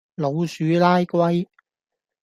[0.15, 1.47] 老鼠拉龜